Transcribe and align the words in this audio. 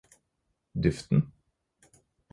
duften 0.85 1.19